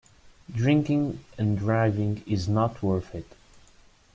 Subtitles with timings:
[0.51, 3.35] Drinking and driving is not worth it.